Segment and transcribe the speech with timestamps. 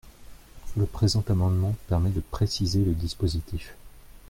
[0.77, 3.75] Le présent amendement permet de préciser le dispositif.